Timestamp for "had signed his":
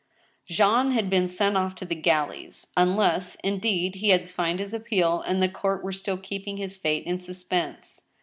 4.09-4.73